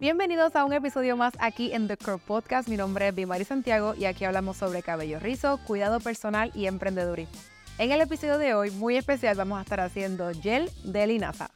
Bienvenidos 0.00 0.54
a 0.54 0.64
un 0.64 0.72
episodio 0.72 1.16
más 1.16 1.34
aquí 1.40 1.72
en 1.72 1.88
The 1.88 1.96
Curve 1.96 2.22
Podcast. 2.24 2.68
Mi 2.68 2.76
nombre 2.76 3.08
es 3.08 3.14
Bimari 3.16 3.44
Santiago 3.44 3.96
y 3.96 4.04
aquí 4.04 4.24
hablamos 4.24 4.56
sobre 4.56 4.80
cabello 4.80 5.18
rizo, 5.18 5.58
cuidado 5.66 5.98
personal 5.98 6.52
y 6.54 6.66
emprendedurismo. 6.66 7.36
En 7.78 7.90
el 7.90 8.00
episodio 8.00 8.38
de 8.38 8.54
hoy, 8.54 8.70
muy 8.70 8.96
especial, 8.96 9.36
vamos 9.36 9.58
a 9.58 9.62
estar 9.62 9.80
haciendo 9.80 10.30
gel 10.40 10.70
de 10.84 11.04
linaza. 11.04 11.50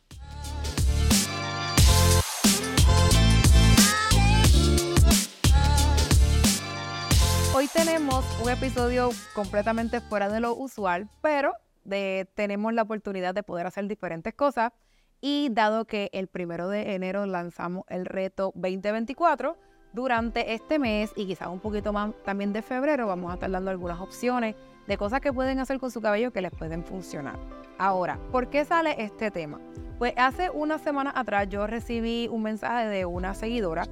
Hoy 7.54 7.68
tenemos 7.68 8.24
un 8.42 8.50
episodio 8.50 9.10
completamente 9.36 10.00
fuera 10.00 10.28
de 10.28 10.40
lo 10.40 10.56
usual, 10.56 11.08
pero 11.20 11.52
tenemos 12.34 12.74
la 12.74 12.82
oportunidad 12.82 13.34
de 13.34 13.44
poder 13.44 13.68
hacer 13.68 13.86
diferentes 13.86 14.34
cosas 14.34 14.72
y 15.22 15.48
dado 15.50 15.86
que 15.86 16.10
el 16.12 16.26
primero 16.26 16.68
de 16.68 16.94
enero 16.94 17.24
lanzamos 17.24 17.84
el 17.88 18.04
reto 18.04 18.52
2024, 18.56 19.56
durante 19.92 20.54
este 20.54 20.78
mes 20.78 21.12
y 21.16 21.26
quizás 21.26 21.48
un 21.48 21.60
poquito 21.60 21.92
más 21.92 22.12
también 22.24 22.52
de 22.52 22.62
febrero 22.62 23.06
vamos 23.06 23.30
a 23.30 23.34
estar 23.34 23.50
dando 23.50 23.70
algunas 23.70 24.00
opciones 24.00 24.56
de 24.86 24.96
cosas 24.96 25.20
que 25.20 25.32
pueden 25.32 25.58
hacer 25.58 25.78
con 25.78 25.90
su 25.90 26.00
cabello 26.00 26.32
que 26.32 26.42
les 26.42 26.50
pueden 26.50 26.84
funcionar. 26.84 27.38
Ahora, 27.78 28.18
¿por 28.32 28.48
qué 28.48 28.64
sale 28.64 28.96
este 28.98 29.30
tema? 29.30 29.60
Pues 29.98 30.14
hace 30.16 30.50
una 30.50 30.78
semana 30.78 31.12
atrás 31.14 31.48
yo 31.48 31.66
recibí 31.66 32.28
un 32.28 32.42
mensaje 32.42 32.88
de 32.88 33.04
una 33.04 33.34
seguidora 33.34 33.84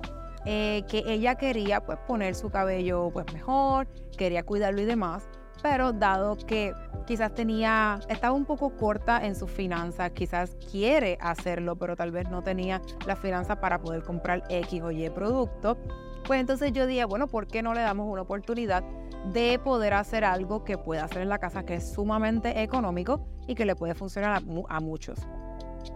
eh, 0.47 0.83
que 0.89 1.05
ella 1.07 1.37
quería 1.37 1.85
pues 1.85 1.99
poner 2.09 2.35
su 2.35 2.51
cabello 2.51 3.11
pues 3.13 3.33
mejor, 3.33 3.87
quería 4.17 4.43
cuidarlo 4.43 4.81
y 4.81 4.87
demás 4.87 5.29
pero 5.63 5.93
dado 5.93 6.37
que 6.37 6.73
quizás 7.07 7.35
tenía, 7.35 8.01
estaba 8.09 8.35
un 8.35 8.45
poco 8.45 8.77
corta 8.77 9.25
en 9.25 9.35
sus 9.35 9.51
finanzas, 9.51 10.11
quizás 10.13 10.57
quiere 10.71 11.19
hacerlo, 11.21 11.77
pero 11.77 11.97
tal 11.97 12.11
vez 12.13 12.29
no 12.31 12.43
tenía 12.43 12.81
la 13.07 13.17
finanzas 13.17 13.57
para 13.57 13.81
poder 13.81 14.03
comprar 14.03 14.45
X 14.49 14.83
o 14.83 14.91
Y 14.91 15.11
producto, 15.11 15.77
pues 16.25 16.41
entonces 16.41 16.73
yo 16.73 16.87
dije, 16.87 17.05
bueno, 17.05 17.27
¿por 17.27 17.47
qué 17.47 17.63
no 17.63 17.75
le 17.75 17.81
damos 17.81 18.07
una 18.07 18.23
oportunidad 18.23 18.85
de 19.33 19.59
poder 19.59 19.95
hacer 19.95 20.25
algo 20.25 20.65
que 20.65 20.79
pueda 20.79 21.05
hacer 21.05 21.23
en 21.23 21.29
la 21.29 21.39
casa 21.39 21.65
que 21.65 21.75
es 21.75 21.93
sumamente 21.93 22.63
económico 22.63 23.27
y 23.47 23.55
que 23.55 23.65
le 23.65 23.75
puede 23.75 23.95
funcionar 23.95 24.41
a, 24.41 24.77
a 24.77 24.81
muchos? 24.81 25.19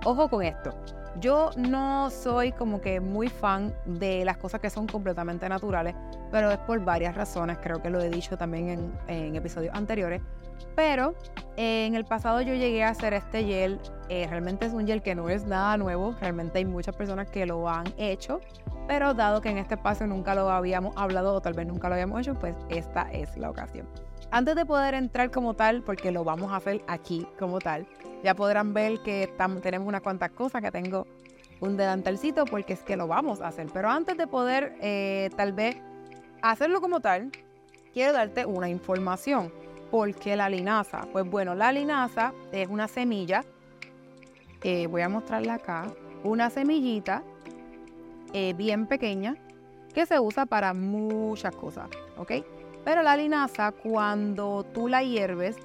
Ojo 0.04 0.28
con 0.28 0.42
esto. 0.42 0.70
Yo 1.20 1.50
no 1.56 2.10
soy 2.10 2.52
como 2.52 2.80
que 2.80 3.00
muy 3.00 3.28
fan 3.28 3.72
de 3.84 4.24
las 4.24 4.36
cosas 4.36 4.60
que 4.60 4.68
son 4.68 4.86
completamente 4.86 5.48
naturales, 5.48 5.94
pero 6.30 6.50
es 6.50 6.58
por 6.58 6.84
varias 6.84 7.14
razones, 7.14 7.58
creo 7.62 7.80
que 7.80 7.90
lo 7.90 8.00
he 8.00 8.10
dicho 8.10 8.36
también 8.36 8.92
en, 9.06 9.36
episodios 9.36 9.74
anteriores. 9.74 10.20
Pero 10.74 11.14
en 11.56 11.94
el 11.94 12.04
pasado 12.04 12.40
yo 12.40 12.54
llegué 12.54 12.82
a 12.82 12.88
hacer 12.88 13.14
este 13.14 13.44
gel, 13.44 13.80
eh, 14.08 14.26
realmente 14.28 14.66
es 14.66 14.72
un 14.72 14.86
gel 14.86 15.02
que 15.02 15.14
no 15.14 15.28
es 15.28 15.44
nada 15.44 15.76
nuevo, 15.76 16.14
realmente 16.20 16.58
hay 16.58 16.64
muchas 16.64 16.96
personas 16.96 17.30
que 17.30 17.46
lo 17.46 17.68
han 17.68 17.86
hecho, 17.96 18.40
pero 18.88 19.14
dado 19.14 19.40
que 19.40 19.50
en 19.50 19.58
este 19.58 19.74
espacio 19.74 20.06
nunca 20.06 20.34
lo 20.34 20.50
habíamos 20.50 20.96
hablado 20.96 21.34
o 21.34 21.40
tal 21.40 21.54
vez 21.54 21.66
nunca 21.66 21.88
lo 21.88 21.94
habíamos 21.94 22.20
hecho, 22.20 22.34
pues 22.34 22.56
esta 22.68 23.10
es 23.12 23.36
la 23.36 23.50
ocasión. 23.50 23.86
Antes 24.30 24.56
de 24.56 24.66
poder 24.66 24.94
entrar 24.94 25.30
como 25.30 25.54
tal, 25.54 25.82
porque 25.82 26.10
lo 26.10 26.24
vamos 26.24 26.52
a 26.52 26.56
hacer 26.56 26.82
aquí 26.86 27.26
como 27.38 27.58
tal, 27.58 27.86
ya 28.22 28.34
podrán 28.34 28.74
ver 28.74 29.00
que 29.00 29.32
tenemos 29.62 29.86
unas 29.86 30.00
cuantas 30.00 30.30
cosas, 30.30 30.62
que 30.62 30.70
tengo 30.70 31.06
un 31.60 31.76
delantalcito 31.76 32.44
porque 32.44 32.72
es 32.72 32.82
que 32.82 32.96
lo 32.96 33.06
vamos 33.06 33.40
a 33.40 33.48
hacer. 33.48 33.68
Pero 33.72 33.90
antes 33.90 34.16
de 34.16 34.26
poder 34.26 34.76
eh, 34.80 35.30
tal 35.36 35.52
vez 35.52 35.76
hacerlo 36.42 36.80
como 36.80 37.00
tal, 37.00 37.30
quiero 37.92 38.12
darte 38.12 38.44
una 38.46 38.68
información. 38.68 39.52
¿Por 39.90 40.14
qué 40.14 40.34
la 40.36 40.48
linaza? 40.48 41.06
Pues 41.12 41.24
bueno, 41.28 41.54
la 41.54 41.70
linaza 41.70 42.32
es 42.50 42.68
una 42.68 42.88
semilla, 42.88 43.44
eh, 44.62 44.86
voy 44.88 45.02
a 45.02 45.08
mostrarla 45.08 45.54
acá, 45.54 45.86
una 46.24 46.50
semillita 46.50 47.22
eh, 48.32 48.54
bien 48.54 48.86
pequeña 48.86 49.36
que 49.94 50.06
se 50.06 50.18
usa 50.18 50.46
para 50.46 50.74
muchas 50.74 51.54
cosas, 51.54 51.88
¿ok? 52.16 52.32
Pero 52.84 53.02
la 53.02 53.16
linaza, 53.16 53.72
cuando 53.72 54.64
tú 54.74 54.88
la 54.88 55.02
hierves, 55.02 55.56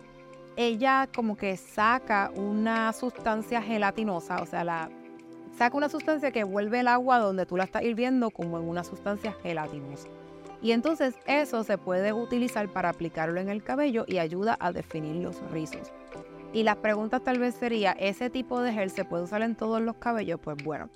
ella 0.56 1.08
como 1.14 1.36
que 1.36 1.58
saca 1.58 2.32
una 2.36 2.92
sustancia 2.94 3.62
gelatinosa, 3.62 4.42
o 4.42 4.46
sea, 4.46 4.64
la, 4.64 4.90
saca 5.58 5.76
una 5.76 5.90
sustancia 5.90 6.32
que 6.32 6.44
vuelve 6.44 6.80
el 6.80 6.88
agua 6.88 7.20
donde 7.20 7.46
tú 7.46 7.58
la 7.58 7.66
estás 7.66 7.84
hirviendo 7.84 8.30
como 8.30 8.58
en 8.58 8.68
una 8.68 8.84
sustancia 8.84 9.36
gelatinosa. 9.44 10.08
Y 10.62 10.72
entonces 10.72 11.16
eso 11.26 11.64
se 11.64 11.78
puede 11.78 12.12
utilizar 12.12 12.68
para 12.70 12.90
aplicarlo 12.90 13.40
en 13.40 13.50
el 13.50 13.64
cabello 13.64 14.06
y 14.08 14.18
ayuda 14.18 14.58
a 14.60 14.72
definir 14.72 15.16
los 15.18 15.40
rizos. 15.52 15.92
Y 16.52 16.64
las 16.64 16.78
preguntas 16.78 17.24
tal 17.24 17.40
vez 17.40 17.56
sería, 17.56 17.92
¿ese 17.94 18.30
tipo 18.30 18.60
de 18.62 18.74
gel 18.74 18.90
se 18.90 19.06
puede 19.06 19.24
usar 19.24 19.42
en 19.42 19.56
todos 19.56 19.82
los 19.82 19.96
cabellos? 19.96 20.40
Pues 20.44 20.58
bueno, 20.64 20.90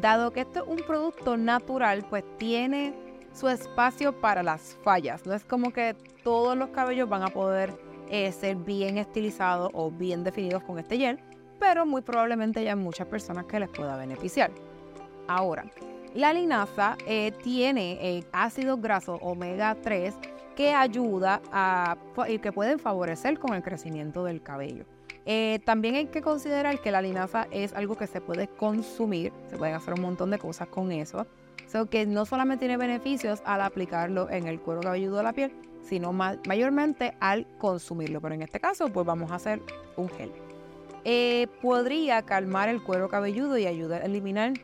dado 0.00 0.32
que 0.32 0.40
esto 0.40 0.64
es 0.64 0.68
un 0.68 0.84
producto 0.86 1.36
natural, 1.36 2.04
pues 2.10 2.24
tiene 2.38 3.05
su 3.36 3.48
espacio 3.48 4.18
para 4.18 4.42
las 4.42 4.76
fallas. 4.82 5.26
No 5.26 5.34
es 5.34 5.44
como 5.44 5.72
que 5.72 5.94
todos 6.24 6.56
los 6.56 6.70
cabellos 6.70 7.08
van 7.08 7.22
a 7.22 7.28
poder 7.28 7.72
eh, 8.10 8.32
ser 8.32 8.56
bien 8.56 8.98
estilizados 8.98 9.70
o 9.74 9.90
bien 9.90 10.24
definidos 10.24 10.62
con 10.62 10.78
este 10.78 10.96
gel, 10.96 11.18
pero 11.58 11.84
muy 11.84 12.00
probablemente 12.00 12.66
hay 12.68 12.76
muchas 12.76 13.06
personas 13.06 13.44
que 13.44 13.60
les 13.60 13.68
pueda 13.68 13.96
beneficiar. 13.96 14.50
Ahora, 15.28 15.64
la 16.14 16.32
linaza 16.32 16.96
eh, 17.06 17.32
tiene 17.42 17.98
eh, 18.00 18.24
ácidos 18.32 18.80
grasos 18.80 19.18
omega 19.20 19.76
3 19.82 20.14
que 20.54 20.72
ayuda 20.72 21.42
a 21.52 21.96
y 22.28 22.38
que 22.38 22.50
pueden 22.52 22.78
favorecer 22.78 23.38
con 23.38 23.54
el 23.54 23.62
crecimiento 23.62 24.24
del 24.24 24.42
cabello. 24.42 24.86
también 25.66 25.96
hay 25.96 26.06
que 26.06 26.22
considerar 26.22 26.80
que 26.80 26.90
la 26.90 27.02
linaza 27.02 27.46
es 27.50 27.74
algo 27.74 27.96
que 27.96 28.06
se 28.06 28.22
puede 28.22 28.48
consumir, 28.48 29.32
se 29.50 29.58
pueden 29.58 29.74
hacer 29.74 29.92
un 29.92 30.00
montón 30.00 30.30
de 30.30 30.38
cosas 30.38 30.68
con 30.68 30.92
eso. 30.92 31.26
So 31.66 31.86
que 31.86 32.06
no 32.06 32.24
solamente 32.24 32.60
tiene 32.60 32.76
beneficios 32.76 33.42
al 33.44 33.60
aplicarlo 33.60 34.30
en 34.30 34.46
el 34.46 34.60
cuero 34.60 34.80
cabelludo 34.80 35.18
de 35.18 35.22
la 35.22 35.32
piel, 35.32 35.52
sino 35.82 36.12
mayormente 36.12 37.16
al 37.20 37.46
consumirlo. 37.58 38.20
Pero 38.20 38.34
en 38.34 38.42
este 38.42 38.60
caso, 38.60 38.88
pues 38.88 39.06
vamos 39.06 39.30
a 39.30 39.36
hacer 39.36 39.60
un 39.96 40.08
gel. 40.08 40.32
Eh, 41.04 41.46
podría 41.62 42.22
calmar 42.22 42.68
el 42.68 42.82
cuero 42.82 43.08
cabelludo 43.08 43.58
y 43.58 43.66
ayudar 43.66 44.02
a 44.02 44.06
eliminar 44.06 44.54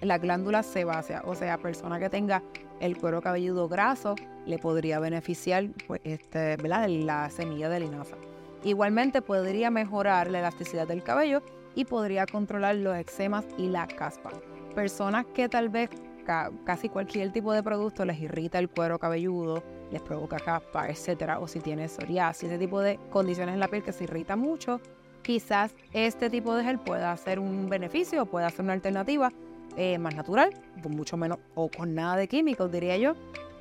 la 0.00 0.18
glándula 0.18 0.62
sebácea. 0.62 1.22
O 1.24 1.34
sea, 1.34 1.58
persona 1.58 1.98
que 1.98 2.08
tenga 2.08 2.42
el 2.80 2.96
cuero 2.96 3.20
cabelludo 3.20 3.68
graso 3.68 4.14
le 4.46 4.58
podría 4.58 4.98
beneficiar 4.98 5.68
pues, 5.86 6.00
este, 6.04 6.56
la 6.58 7.30
semilla 7.30 7.68
de 7.68 7.80
linaza. 7.80 8.16
Igualmente 8.64 9.22
podría 9.22 9.70
mejorar 9.70 10.30
la 10.30 10.40
elasticidad 10.40 10.86
del 10.86 11.02
cabello 11.02 11.42
y 11.74 11.84
podría 11.84 12.26
controlar 12.26 12.76
los 12.76 12.96
eczemas 12.96 13.44
y 13.58 13.68
la 13.68 13.86
caspa. 13.88 14.30
Personas 14.74 15.26
que 15.34 15.48
tal 15.48 15.68
vez 15.68 15.90
casi 16.22 16.88
cualquier 16.88 17.32
tipo 17.32 17.52
de 17.52 17.62
producto 17.62 18.04
les 18.04 18.20
irrita 18.20 18.58
el 18.58 18.68
cuero 18.68 18.98
cabelludo, 18.98 19.62
les 19.90 20.02
provoca 20.02 20.38
caspa, 20.38 20.88
etcétera, 20.88 21.38
o 21.38 21.46
si 21.46 21.60
tiene 21.60 21.88
psoriasis, 21.88 22.48
ese 22.48 22.58
tipo 22.58 22.80
de 22.80 22.98
condiciones 23.10 23.54
en 23.54 23.60
la 23.60 23.68
piel 23.68 23.82
que 23.82 23.92
se 23.92 24.04
irrita 24.04 24.36
mucho, 24.36 24.80
quizás 25.22 25.74
este 25.92 26.30
tipo 26.30 26.54
de 26.54 26.64
gel 26.64 26.78
pueda 26.78 27.16
ser 27.16 27.38
un 27.38 27.68
beneficio, 27.68 28.26
pueda 28.26 28.50
ser 28.50 28.62
una 28.62 28.72
alternativa 28.72 29.32
eh, 29.76 29.98
más 29.98 30.14
natural, 30.14 30.50
con 30.82 30.94
mucho 30.94 31.16
menos 31.16 31.38
o 31.54 31.70
con 31.70 31.94
nada 31.94 32.16
de 32.16 32.28
químicos, 32.28 32.70
diría 32.70 32.96
yo, 32.96 33.14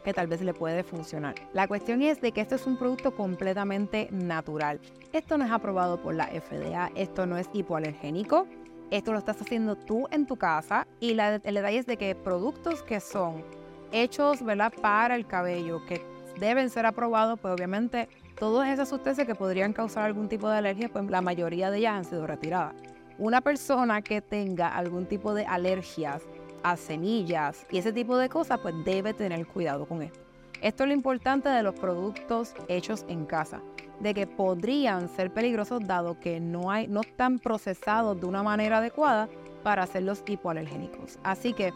que 0.03 0.13
tal 0.13 0.28
vez 0.28 0.41
le 0.41 0.53
puede 0.53 0.83
funcionar. 0.83 1.35
La 1.53 1.67
cuestión 1.67 2.01
es 2.01 2.22
de 2.22 2.31
que 2.31 2.41
esto 2.41 2.55
es 2.55 2.66
un 2.66 2.78
producto 2.78 3.16
completamente 3.16 4.09
natural. 4.11 4.79
Esto 5.13 5.38
no 5.38 5.45
es 5.45 5.51
aprobado 5.51 6.01
por 6.01 6.16
la 6.16 6.28
FDA, 6.28 6.91
esto 6.95 7.25
no 7.25 7.38
es 7.38 7.49
hipoalergénico, 7.53 8.47
esto 8.91 9.13
lo 9.13 9.19
estás 9.19 9.41
haciendo 9.41 9.75
tú 9.75 10.07
en 10.12 10.25
tu 10.25 10.35
casa 10.35 10.85
y 11.00 11.13
la, 11.13 11.35
el 11.35 11.56
detalle 11.56 11.79
es 11.79 11.85
de 11.85 11.97
que 11.97 12.13
productos 12.13 12.84
que 12.84 13.00
son 13.00 13.44
hechos 13.91 14.44
¿verdad? 14.44 14.72
para 14.81 15.16
el 15.16 15.25
cabello, 15.25 15.85
que 15.85 16.06
deben 16.40 16.69
ser 16.69 16.85
aprobados, 16.85 17.40
pues 17.40 17.53
obviamente 17.53 18.09
todas 18.38 18.69
esas 18.69 18.90
sustancias 18.90 19.25
que 19.25 19.35
podrían 19.35 19.74
causar 19.74 20.03
algún 20.03 20.28
tipo 20.28 20.50
de 20.50 20.57
alergia, 20.57 20.90
pues 20.90 21.09
la 21.09 21.22
mayoría 21.22 21.72
de 21.72 21.79
ellas 21.79 21.94
han 21.94 22.06
sido 22.06 22.28
retiradas. 22.28 22.75
Una 23.18 23.41
persona 23.41 24.02
que 24.02 24.22
tenga 24.22 24.68
algún 24.68 25.06
tipo 25.06 25.34
de 25.34 25.46
alergias 25.46 26.23
a 26.63 26.75
semillas 26.75 27.66
y 27.72 27.78
ese 27.78 27.94
tipo 27.94 28.18
de 28.18 28.29
cosas, 28.29 28.59
pues 28.59 28.76
debe 28.84 29.14
tener 29.14 29.47
cuidado 29.47 29.85
con 29.85 30.02
esto. 30.02 30.20
Esto 30.61 30.84
es 30.84 30.87
lo 30.90 30.94
importante 30.94 31.49
de 31.49 31.64
los 31.64 31.76
productos 31.76 32.53
hechos 32.67 33.05
en 33.08 33.26
casa 33.26 33.61
de 34.01 34.13
que 34.13 34.27
podrían 34.27 35.09
ser 35.09 35.31
peligrosos 35.31 35.85
dado 35.85 36.19
que 36.19 36.39
no, 36.39 36.71
hay, 36.71 36.87
no 36.87 37.01
están 37.01 37.39
procesados 37.39 38.19
de 38.19 38.25
una 38.25 38.43
manera 38.43 38.79
adecuada 38.79 39.29
para 39.63 39.83
hacerlos 39.83 40.23
hipoalergénicos. 40.27 41.19
Así 41.23 41.53
que 41.53 41.71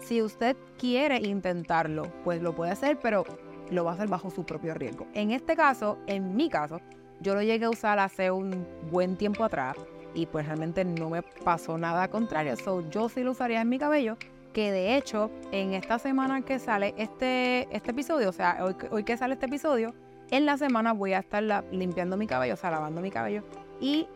si 0.00 0.22
usted 0.22 0.56
quiere 0.78 1.18
intentarlo, 1.18 2.12
pues 2.22 2.42
lo 2.42 2.54
puede 2.54 2.72
hacer, 2.72 2.98
pero 3.00 3.24
lo 3.70 3.84
va 3.84 3.92
a 3.92 3.94
hacer 3.94 4.08
bajo 4.08 4.30
su 4.30 4.44
propio 4.44 4.74
riesgo. 4.74 5.06
En 5.14 5.30
este 5.30 5.56
caso, 5.56 5.98
en 6.06 6.36
mi 6.36 6.48
caso, 6.48 6.80
yo 7.20 7.34
lo 7.34 7.42
llegué 7.42 7.64
a 7.64 7.70
usar 7.70 7.98
hace 7.98 8.30
un 8.30 8.66
buen 8.90 9.16
tiempo 9.16 9.44
atrás 9.44 9.76
y 10.14 10.26
pues 10.26 10.46
realmente 10.46 10.84
no 10.84 11.10
me 11.10 11.22
pasó 11.22 11.78
nada 11.78 12.08
contrario. 12.08 12.56
So, 12.56 12.88
yo 12.90 13.08
sí 13.08 13.22
lo 13.22 13.32
usaría 13.32 13.60
en 13.60 13.68
mi 13.68 13.78
cabello, 13.78 14.16
que 14.52 14.70
de 14.70 14.96
hecho 14.96 15.30
en 15.50 15.74
esta 15.74 15.98
semana 15.98 16.42
que 16.42 16.58
sale 16.58 16.94
este, 16.98 17.66
este 17.74 17.90
episodio, 17.90 18.28
o 18.28 18.32
sea, 18.32 18.58
hoy, 18.62 18.76
hoy 18.90 19.04
que 19.04 19.16
sale 19.16 19.34
este 19.34 19.46
episodio, 19.46 19.94
en 20.36 20.46
la 20.46 20.56
semana 20.56 20.92
voy 20.92 21.12
a 21.12 21.20
estar 21.20 21.64
limpiando 21.70 22.16
mi 22.16 22.26
cabello, 22.26 22.54
o 22.54 22.56
sea, 22.56 22.72
lavando 22.72 23.00
mi 23.00 23.12
cabello 23.12 23.44
y, 23.80 24.08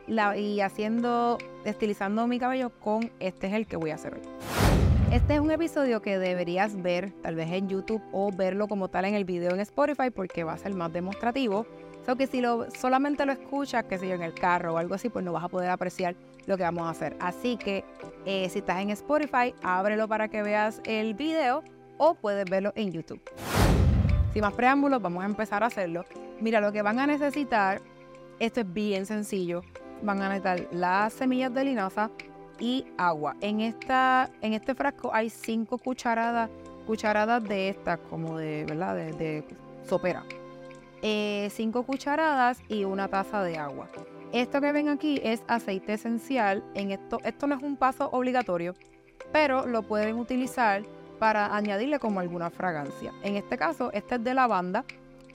haciendo, 0.60 1.38
estilizando 1.64 2.26
mi 2.26 2.40
cabello 2.40 2.70
con 2.80 3.12
este 3.20 3.48
gel 3.48 3.68
que 3.68 3.76
voy 3.76 3.90
a 3.90 3.94
hacer 3.94 4.14
hoy. 4.14 4.20
Este 5.12 5.34
es 5.34 5.40
un 5.40 5.52
episodio 5.52 6.02
que 6.02 6.18
deberías 6.18 6.82
ver 6.82 7.12
tal 7.22 7.36
vez 7.36 7.52
en 7.52 7.68
YouTube 7.68 8.02
o 8.10 8.32
verlo 8.32 8.66
como 8.66 8.88
tal 8.88 9.04
en 9.04 9.14
el 9.14 9.24
video 9.24 9.52
en 9.52 9.60
Spotify 9.60 10.10
porque 10.10 10.42
va 10.42 10.54
a 10.54 10.58
ser 10.58 10.74
más 10.74 10.92
demostrativo. 10.92 11.66
So 12.04 12.16
que 12.16 12.26
si 12.26 12.40
lo, 12.40 12.68
solamente 12.72 13.24
lo 13.24 13.32
escuchas, 13.32 13.84
qué 13.84 13.96
sé 13.96 14.08
yo, 14.08 14.16
en 14.16 14.22
el 14.22 14.34
carro 14.34 14.74
o 14.74 14.78
algo 14.78 14.94
así, 14.96 15.10
pues 15.10 15.24
no 15.24 15.32
vas 15.32 15.44
a 15.44 15.48
poder 15.48 15.70
apreciar 15.70 16.16
lo 16.46 16.56
que 16.56 16.64
vamos 16.64 16.84
a 16.84 16.90
hacer. 16.90 17.16
Así 17.20 17.56
que 17.56 17.84
eh, 18.26 18.48
si 18.48 18.58
estás 18.58 18.80
en 18.80 18.90
Spotify, 18.90 19.54
ábrelo 19.62 20.08
para 20.08 20.26
que 20.26 20.42
veas 20.42 20.80
el 20.84 21.14
video 21.14 21.62
o 21.96 22.14
puedes 22.14 22.50
verlo 22.50 22.72
en 22.74 22.90
YouTube. 22.90 23.20
Sin 24.32 24.42
más 24.42 24.52
preámbulos, 24.52 25.00
vamos 25.00 25.22
a 25.22 25.26
empezar 25.26 25.62
a 25.62 25.66
hacerlo. 25.66 26.04
Mira, 26.40 26.60
lo 26.60 26.72
que 26.72 26.82
van 26.82 26.98
a 26.98 27.06
necesitar, 27.06 27.80
esto 28.38 28.60
es 28.60 28.72
bien 28.72 29.06
sencillo. 29.06 29.62
Van 30.02 30.22
a 30.22 30.28
necesitar 30.28 30.68
las 30.72 31.12
semillas 31.12 31.52
de 31.52 31.64
linaza, 31.64 32.10
y 32.58 32.86
agua. 32.96 33.36
En, 33.40 33.60
esta, 33.60 34.30
en 34.40 34.54
este 34.54 34.74
frasco 34.74 35.10
hay 35.12 35.30
cinco 35.30 35.78
cucharadas, 35.78 36.50
cucharadas 36.86 37.42
de 37.44 37.70
estas, 37.70 37.98
como 38.10 38.38
de, 38.38 38.64
¿verdad? 38.66 38.96
De, 38.96 39.44
sopera. 39.84 40.24
Eh, 41.02 41.48
cinco 41.52 41.84
cucharadas 41.84 42.60
y 42.68 42.84
una 42.84 43.08
taza 43.08 43.42
de 43.42 43.56
agua. 43.56 43.88
Esto 44.32 44.60
que 44.60 44.72
ven 44.72 44.88
aquí 44.88 45.20
es 45.22 45.42
aceite 45.46 45.94
esencial. 45.94 46.62
En 46.74 46.90
esto, 46.90 47.18
esto 47.24 47.46
no 47.46 47.54
es 47.54 47.62
un 47.62 47.76
paso 47.76 48.10
obligatorio, 48.10 48.74
pero 49.32 49.66
lo 49.66 49.82
pueden 49.82 50.16
utilizar 50.16 50.82
para 51.18 51.54
añadirle 51.54 51.98
como 51.98 52.20
alguna 52.20 52.50
fragancia. 52.50 53.12
En 53.22 53.36
este 53.36 53.56
caso, 53.56 53.90
este 53.92 54.16
es 54.16 54.24
de 54.24 54.34
lavanda, 54.34 54.84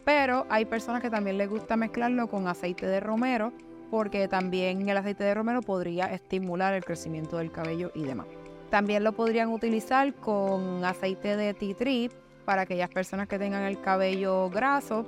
pero 0.05 0.45
hay 0.49 0.65
personas 0.65 1.01
que 1.01 1.09
también 1.09 1.37
les 1.37 1.49
gusta 1.49 1.75
mezclarlo 1.77 2.27
con 2.27 2.47
aceite 2.47 2.85
de 2.85 2.99
romero 2.99 3.53
porque 3.93 4.27
también 4.27 4.89
el 4.89 4.97
aceite 4.97 5.23
de 5.23 5.35
romero 5.35 5.61
podría 5.61 6.05
estimular 6.05 6.73
el 6.73 6.83
crecimiento 6.83 7.37
del 7.37 7.51
cabello 7.51 7.91
y 7.93 8.01
demás. 8.01 8.25
También 8.71 9.03
lo 9.03 9.11
podrían 9.11 9.49
utilizar 9.49 10.15
con 10.15 10.83
aceite 10.83 11.37
de 11.37 11.53
tea 11.53 11.75
tree 11.75 12.09
para 12.43 12.63
aquellas 12.63 12.89
personas 12.89 13.27
que 13.27 13.37
tengan 13.37 13.61
el 13.61 13.79
cabello 13.79 14.49
graso. 14.49 15.05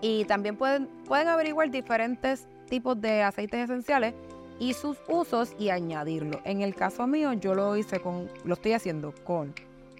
Y 0.00 0.24
también 0.24 0.56
pueden, 0.56 0.88
pueden 1.06 1.28
averiguar 1.28 1.70
diferentes 1.70 2.48
tipos 2.68 3.00
de 3.00 3.22
aceites 3.22 3.70
esenciales 3.70 4.14
y 4.58 4.74
sus 4.74 4.98
usos 5.08 5.54
y 5.56 5.68
añadirlo. 5.68 6.40
En 6.44 6.62
el 6.62 6.74
caso 6.74 7.06
mío, 7.06 7.32
yo 7.34 7.54
lo 7.54 7.76
hice 7.76 8.00
con, 8.00 8.28
lo 8.44 8.54
estoy 8.54 8.72
haciendo 8.72 9.14
con 9.22 9.54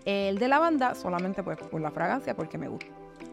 el 0.05 0.39
de 0.39 0.49
lavanda, 0.49 0.95
solamente 0.95 1.43
pues 1.43 1.59
por 1.59 1.81
la 1.81 1.91
fragancia, 1.91 2.35
porque 2.35 2.59
me 2.59 2.69
gusta. 2.69 2.87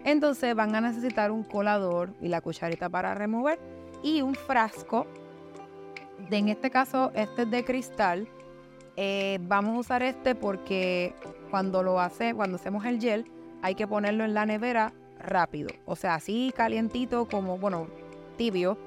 Entonces 0.03 0.55
van 0.55 0.75
a 0.75 0.81
necesitar 0.81 1.31
un 1.31 1.43
colador 1.43 2.13
y 2.21 2.27
la 2.27 2.41
cucharita 2.41 2.89
para 2.89 3.13
remover 3.13 3.59
y 4.03 4.21
un 4.21 4.35
frasco. 4.35 5.05
De, 6.29 6.37
en 6.37 6.49
este 6.49 6.69
caso, 6.69 7.11
este 7.15 7.43
es 7.43 7.51
de 7.51 7.63
cristal. 7.63 8.27
Eh, 8.95 9.39
vamos 9.41 9.75
a 9.75 9.79
usar 9.79 10.03
este 10.03 10.35
porque 10.35 11.13
cuando 11.49 11.83
lo 11.83 11.99
hace, 11.99 12.33
cuando 12.33 12.57
hacemos 12.57 12.85
el 12.85 12.99
gel, 12.99 13.25
hay 13.61 13.75
que 13.75 13.87
ponerlo 13.87 14.23
en 14.23 14.33
la 14.33 14.45
nevera 14.45 14.93
rápido. 15.19 15.69
O 15.85 15.95
sea, 15.95 16.15
así 16.15 16.53
calientito 16.55 17.27
como, 17.27 17.57
bueno, 17.57 17.87
tibio. 18.37 18.77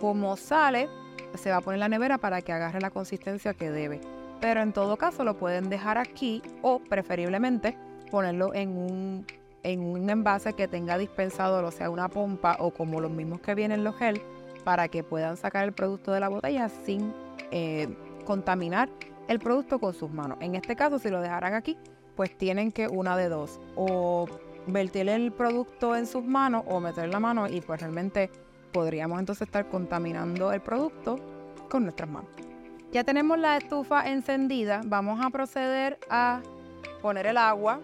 Como 0.00 0.36
sale, 0.36 0.88
se 1.34 1.50
va 1.50 1.58
a 1.58 1.60
poner 1.60 1.76
en 1.76 1.80
la 1.80 1.88
nevera 1.88 2.18
para 2.18 2.42
que 2.42 2.52
agarre 2.52 2.80
la 2.80 2.90
consistencia 2.90 3.54
que 3.54 3.70
debe. 3.70 4.00
Pero 4.42 4.60
en 4.60 4.72
todo 4.72 4.96
caso 4.96 5.22
lo 5.22 5.36
pueden 5.36 5.70
dejar 5.70 5.98
aquí 5.98 6.42
o 6.62 6.80
preferiblemente 6.80 7.78
ponerlo 8.10 8.52
en 8.54 8.76
un, 8.76 9.26
en 9.62 9.80
un 9.80 10.10
envase 10.10 10.52
que 10.54 10.66
tenga 10.66 10.98
dispensador, 10.98 11.64
o 11.64 11.70
sea, 11.70 11.88
una 11.90 12.08
pompa 12.08 12.56
o 12.58 12.72
como 12.72 13.00
los 13.00 13.12
mismos 13.12 13.40
que 13.40 13.54
vienen 13.54 13.84
los 13.84 13.96
gel 13.96 14.20
para 14.64 14.88
que 14.88 15.04
puedan 15.04 15.36
sacar 15.36 15.64
el 15.64 15.72
producto 15.72 16.10
de 16.10 16.18
la 16.18 16.28
botella 16.28 16.68
sin 16.68 17.14
eh, 17.52 17.86
contaminar 18.24 18.88
el 19.28 19.38
producto 19.38 19.78
con 19.78 19.94
sus 19.94 20.10
manos. 20.10 20.38
En 20.40 20.56
este 20.56 20.74
caso, 20.74 20.98
si 20.98 21.08
lo 21.08 21.20
dejaran 21.20 21.54
aquí, 21.54 21.78
pues 22.16 22.36
tienen 22.36 22.72
que 22.72 22.88
una 22.88 23.16
de 23.16 23.28
dos, 23.28 23.60
o 23.76 24.26
vertir 24.66 25.08
el 25.08 25.30
producto 25.30 25.94
en 25.94 26.04
sus 26.04 26.24
manos 26.24 26.64
o 26.66 26.80
meter 26.80 27.08
la 27.08 27.20
mano 27.20 27.46
y 27.46 27.60
pues 27.60 27.80
realmente 27.80 28.28
podríamos 28.72 29.20
entonces 29.20 29.46
estar 29.46 29.68
contaminando 29.68 30.52
el 30.52 30.60
producto 30.60 31.20
con 31.68 31.84
nuestras 31.84 32.10
manos. 32.10 32.51
Ya 32.92 33.04
tenemos 33.04 33.38
la 33.38 33.56
estufa 33.56 34.06
encendida, 34.10 34.82
vamos 34.84 35.18
a 35.24 35.30
proceder 35.30 35.98
a 36.10 36.42
poner 37.00 37.26
el 37.26 37.38
agua. 37.38 37.80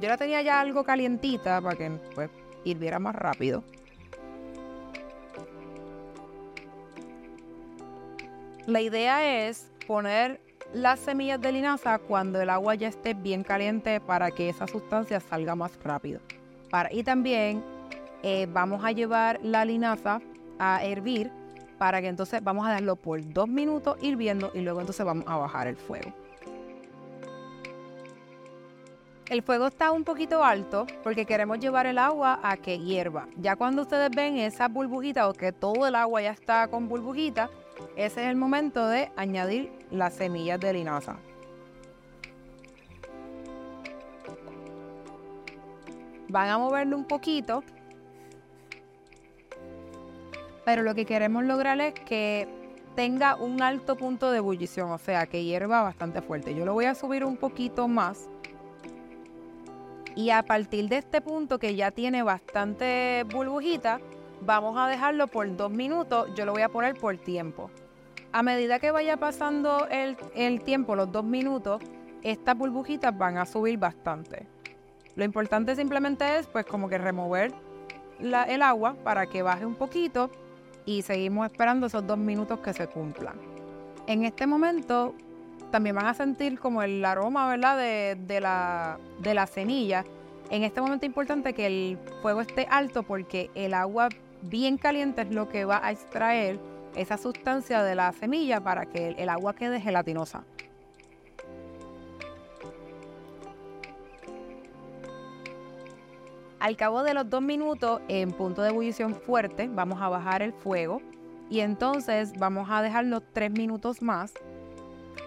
Yo 0.00 0.08
la 0.08 0.16
tenía 0.16 0.42
ya 0.42 0.60
algo 0.60 0.84
calientita 0.84 1.60
para 1.60 1.76
que 1.76 1.90
pues, 2.14 2.30
hirviera 2.62 3.00
más 3.00 3.16
rápido. 3.16 3.64
La 8.66 8.80
idea 8.80 9.48
es 9.48 9.72
poner 9.88 10.40
las 10.72 11.00
semillas 11.00 11.40
de 11.40 11.50
linaza 11.50 11.98
cuando 11.98 12.40
el 12.40 12.48
agua 12.48 12.76
ya 12.76 12.86
esté 12.86 13.12
bien 13.12 13.42
caliente 13.42 14.00
para 14.00 14.30
que 14.30 14.48
esa 14.48 14.68
sustancia 14.68 15.18
salga 15.18 15.56
más 15.56 15.72
rápido. 15.82 16.20
y 16.92 17.02
también 17.02 17.62
eh, 18.22 18.46
vamos 18.52 18.84
a 18.84 18.92
llevar 18.92 19.40
la 19.42 19.64
linaza 19.64 20.20
a 20.58 20.84
hervir 20.84 21.30
para 21.84 22.00
que 22.00 22.08
entonces 22.08 22.42
vamos 22.42 22.66
a 22.66 22.70
darlo 22.70 22.96
por 22.96 23.20
dos 23.30 23.46
minutos 23.46 23.98
hirviendo 24.00 24.50
y 24.54 24.62
luego 24.62 24.80
entonces 24.80 25.04
vamos 25.04 25.26
a 25.28 25.36
bajar 25.36 25.66
el 25.66 25.76
fuego. 25.76 26.14
El 29.28 29.42
fuego 29.42 29.66
está 29.66 29.92
un 29.92 30.02
poquito 30.02 30.42
alto 30.42 30.86
porque 31.02 31.26
queremos 31.26 31.58
llevar 31.58 31.84
el 31.84 31.98
agua 31.98 32.40
a 32.42 32.56
que 32.56 32.78
hierva. 32.78 33.28
Ya 33.36 33.56
cuando 33.56 33.82
ustedes 33.82 34.10
ven 34.16 34.38
esa 34.38 34.68
burbujita 34.68 35.28
o 35.28 35.34
que 35.34 35.52
todo 35.52 35.86
el 35.86 35.94
agua 35.94 36.22
ya 36.22 36.30
está 36.30 36.68
con 36.68 36.88
burbujita, 36.88 37.50
ese 37.96 38.22
es 38.22 38.28
el 38.30 38.36
momento 38.36 38.88
de 38.88 39.10
añadir 39.14 39.70
las 39.90 40.14
semillas 40.14 40.58
de 40.60 40.72
linaza. 40.72 41.18
Van 46.28 46.48
a 46.48 46.56
moverlo 46.56 46.96
un 46.96 47.04
poquito. 47.04 47.62
Pero 50.64 50.82
lo 50.82 50.94
que 50.94 51.04
queremos 51.04 51.44
lograr 51.44 51.80
es 51.80 51.94
que 51.94 52.48
tenga 52.94 53.36
un 53.36 53.62
alto 53.62 53.96
punto 53.96 54.30
de 54.30 54.38
ebullición, 54.38 54.90
o 54.90 54.98
sea, 54.98 55.26
que 55.26 55.44
hierva 55.44 55.82
bastante 55.82 56.22
fuerte. 56.22 56.54
Yo 56.54 56.64
lo 56.64 56.74
voy 56.74 56.86
a 56.86 56.94
subir 56.94 57.24
un 57.24 57.36
poquito 57.36 57.88
más. 57.88 58.28
Y 60.16 60.30
a 60.30 60.42
partir 60.44 60.88
de 60.88 60.98
este 60.98 61.20
punto 61.20 61.58
que 61.58 61.74
ya 61.74 61.90
tiene 61.90 62.22
bastante 62.22 63.24
burbujita, 63.32 64.00
Vamos 64.46 64.76
a 64.76 64.88
dejarlo 64.88 65.26
por 65.26 65.56
dos 65.56 65.70
minutos. 65.70 66.28
Yo 66.34 66.44
lo 66.44 66.52
voy 66.52 66.62
a 66.62 66.68
poner 66.68 66.94
por 66.96 67.16
tiempo. 67.16 67.70
A 68.32 68.42
medida 68.42 68.78
que 68.78 68.90
vaya 68.90 69.16
pasando 69.16 69.86
el, 69.88 70.60
tiempo, 70.62 70.96
los 70.96 71.10
dos 71.10 71.24
minutos, 71.24 71.82
estas 72.22 72.56
burbujitas 72.56 73.16
van 73.16 73.38
a 73.38 73.46
subir 73.46 73.78
bastante. 73.78 74.46
Lo 75.14 75.24
importante 75.24 75.74
simplemente 75.76 76.38
es 76.38 76.46
pues 76.46 76.66
como 76.66 76.88
que 76.88 76.98
remover 76.98 77.54
el 78.18 78.62
agua 78.62 78.96
para 79.02 79.26
que 79.26 79.42
baje 79.42 79.64
un 79.64 79.76
poquito 79.76 80.30
y 80.86 81.02
seguimos 81.02 81.46
esperando 81.46 81.86
esos 81.86 82.06
dos 82.06 82.18
minutos 82.18 82.60
que 82.60 82.72
se 82.72 82.86
cumplan. 82.86 83.36
En 84.06 84.24
este 84.24 84.46
momento 84.46 85.14
también 85.70 85.96
van 85.96 86.06
a 86.06 86.14
sentir 86.14 86.58
como 86.58 86.82
el 86.82 87.04
aroma, 87.04 87.48
¿verdad? 87.48 87.78
De, 87.78 88.16
de, 88.26 88.40
la, 88.40 88.98
de 89.20 89.34
la 89.34 89.46
semilla. 89.46 90.04
En 90.50 90.62
este 90.62 90.80
momento 90.80 91.06
es 91.06 91.08
importante 91.08 91.54
que 91.54 91.66
el 91.66 91.98
fuego 92.22 92.40
esté 92.42 92.66
alto 92.70 93.02
porque 93.02 93.50
el 93.54 93.74
agua 93.74 94.08
bien 94.42 94.76
caliente 94.76 95.22
es 95.22 95.30
lo 95.30 95.48
que 95.48 95.64
va 95.64 95.80
a 95.84 95.90
extraer 95.90 96.60
esa 96.96 97.16
sustancia 97.18 97.82
de 97.82 97.94
la 97.94 98.12
semilla 98.12 98.60
para 98.60 98.86
que 98.86 99.08
el, 99.18 99.28
agua 99.28 99.54
quede 99.54 99.80
gelatinosa. 99.80 100.44
Al 106.64 106.78
cabo 106.78 107.02
de 107.02 107.12
los 107.12 107.28
dos 107.28 107.42
minutos, 107.42 108.00
en 108.08 108.32
punto 108.32 108.62
de 108.62 108.70
ebullición 108.70 109.14
fuerte, 109.14 109.68
vamos 109.70 110.00
a 110.00 110.08
bajar 110.08 110.40
el 110.40 110.54
fuego 110.54 111.02
y 111.50 111.60
entonces 111.60 112.32
vamos 112.38 112.70
a 112.70 112.80
dejarlo 112.80 113.20
tres 113.20 113.50
minutos 113.50 114.00
más 114.00 114.32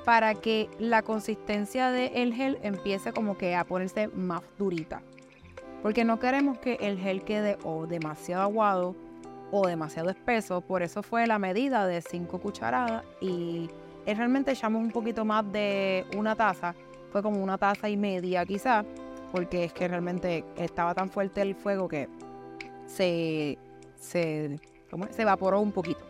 para 0.03 0.33
que 0.33 0.67
la 0.79 1.03
consistencia 1.03 1.91
del 1.91 2.33
gel 2.33 2.57
empiece 2.63 3.13
como 3.13 3.37
que 3.37 3.55
a 3.55 3.65
ponerse 3.65 4.07
más 4.07 4.41
durita. 4.57 5.03
Porque 5.83 6.03
no 6.03 6.17
queremos 6.17 6.57
que 6.57 6.79
el 6.81 6.97
gel 6.97 7.21
quede 7.21 7.59
o 7.63 7.85
demasiado 7.85 8.41
aguado 8.41 8.95
o 9.51 9.67
demasiado 9.67 10.09
espeso, 10.09 10.61
por 10.61 10.81
eso 10.81 11.03
fue 11.03 11.27
la 11.27 11.37
medida 11.37 11.85
de 11.85 12.01
5 12.01 12.39
cucharadas 12.39 13.03
y 13.21 13.69
realmente 14.07 14.53
echamos 14.53 14.81
un 14.81 14.89
poquito 14.89 15.23
más 15.23 15.51
de 15.51 16.03
una 16.17 16.35
taza, 16.35 16.73
fue 17.11 17.21
como 17.21 17.43
una 17.43 17.59
taza 17.59 17.89
y 17.89 17.95
media 17.95 18.43
quizás, 18.43 18.85
porque 19.31 19.65
es 19.65 19.73
que 19.73 19.87
realmente 19.87 20.45
estaba 20.55 20.93
tan 20.93 21.09
fuerte 21.09 21.41
el 21.41 21.55
fuego 21.55 21.87
que 21.87 22.07
se, 22.85 23.57
se, 23.95 24.59
se 25.11 25.21
evaporó 25.21 25.59
un 25.59 25.71
poquito. 25.71 26.05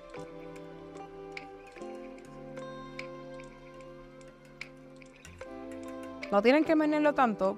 No 6.31 6.41
tienen 6.41 6.65
que 6.65 6.75
menearlo 6.75 7.13
tanto, 7.13 7.57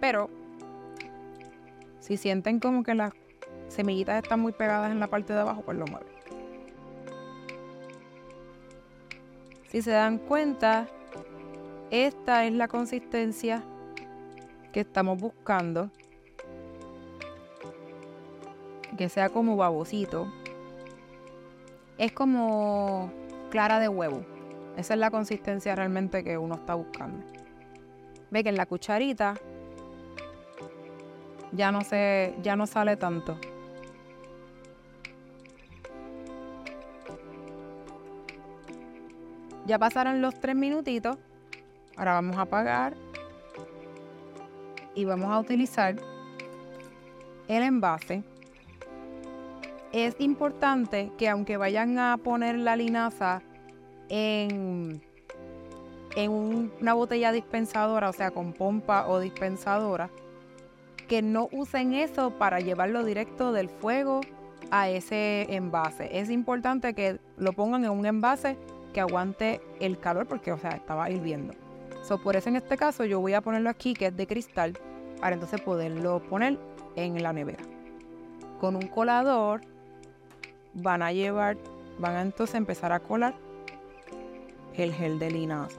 pero 0.00 0.28
si 2.00 2.16
sienten 2.16 2.60
como 2.60 2.82
que 2.82 2.94
las 2.94 3.12
semillitas 3.68 4.22
están 4.22 4.40
muy 4.40 4.52
pegadas 4.52 4.90
en 4.90 5.00
la 5.00 5.06
parte 5.06 5.32
de 5.32 5.40
abajo, 5.40 5.62
pues 5.62 5.78
lo 5.78 5.86
mueve. 5.86 6.06
Si 9.68 9.82
se 9.82 9.92
dan 9.92 10.18
cuenta, 10.18 10.88
esta 11.90 12.44
es 12.44 12.52
la 12.52 12.68
consistencia 12.68 13.62
que 14.72 14.80
estamos 14.80 15.18
buscando. 15.18 15.90
Que 18.96 19.08
sea 19.08 19.28
como 19.28 19.56
babosito. 19.56 20.32
Es 21.98 22.12
como 22.12 23.12
clara 23.50 23.78
de 23.78 23.88
huevo. 23.88 24.24
Esa 24.76 24.94
es 24.94 25.00
la 25.00 25.10
consistencia 25.10 25.74
realmente 25.74 26.24
que 26.24 26.38
uno 26.38 26.54
está 26.54 26.74
buscando. 26.74 27.24
Ve 28.30 28.42
que 28.42 28.48
en 28.48 28.56
la 28.56 28.66
cucharita 28.66 29.34
ya 31.52 31.72
no 31.72 31.82
se, 31.82 32.34
ya 32.42 32.56
no 32.56 32.66
sale 32.66 32.96
tanto. 32.96 33.36
Ya 39.66 39.78
pasaron 39.78 40.22
los 40.22 40.38
tres 40.40 40.56
minutitos. 40.56 41.16
Ahora 41.96 42.14
vamos 42.14 42.38
a 42.38 42.42
apagar 42.42 42.94
y 44.94 45.04
vamos 45.04 45.30
a 45.30 45.38
utilizar 45.38 45.96
el 47.48 47.62
envase. 47.62 48.22
Es 49.92 50.20
importante 50.20 51.10
que 51.18 51.28
aunque 51.28 51.56
vayan 51.56 51.98
a 51.98 52.16
poner 52.16 52.56
la 52.58 52.76
linaza 52.76 53.42
en, 54.08 55.02
en 56.14 56.30
una 56.30 56.94
botella 56.94 57.32
dispensadora, 57.32 58.08
o 58.08 58.12
sea, 58.12 58.30
con 58.30 58.52
pompa 58.52 59.08
o 59.08 59.18
dispensadora, 59.18 60.10
que 61.08 61.22
no 61.22 61.48
usen 61.50 61.94
eso 61.94 62.30
para 62.38 62.60
llevarlo 62.60 63.04
directo 63.04 63.52
del 63.52 63.68
fuego 63.68 64.20
a 64.70 64.88
ese 64.88 65.52
envase. 65.54 66.20
Es 66.20 66.30
importante 66.30 66.94
que 66.94 67.18
lo 67.36 67.52
pongan 67.52 67.84
en 67.84 67.90
un 67.90 68.06
envase 68.06 68.56
que 68.92 69.00
aguante 69.00 69.60
el 69.80 69.98
calor 69.98 70.26
porque, 70.26 70.52
o 70.52 70.58
sea, 70.58 70.70
estaba 70.70 71.10
hirviendo. 71.10 71.54
So, 72.02 72.18
por 72.18 72.36
eso 72.36 72.48
en 72.48 72.56
este 72.56 72.76
caso 72.76 73.04
yo 73.04 73.20
voy 73.20 73.34
a 73.34 73.40
ponerlo 73.40 73.70
aquí 73.70 73.94
que 73.94 74.06
es 74.06 74.16
de 74.16 74.26
cristal 74.26 74.78
para 75.20 75.34
entonces 75.34 75.60
poderlo 75.60 76.22
poner 76.22 76.58
en 76.96 77.22
la 77.22 77.32
nevera. 77.32 77.62
Con 78.58 78.76
un 78.76 78.88
colador 78.88 79.60
van 80.74 81.02
a 81.02 81.12
llevar, 81.12 81.56
van 81.98 82.16
a 82.16 82.22
entonces 82.22 82.56
empezar 82.56 82.92
a 82.92 83.00
colar 83.00 83.34
el 84.74 84.92
gel 84.92 85.18
de 85.18 85.30
linaza. 85.30 85.78